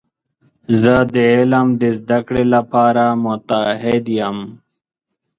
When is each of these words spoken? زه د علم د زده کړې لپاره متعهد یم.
زه 0.81 0.95
د 1.13 1.15
علم 1.35 1.67
د 1.81 1.83
زده 1.99 2.19
کړې 2.27 2.43
لپاره 2.55 3.03
متعهد 3.25 4.05
یم. 4.19 4.37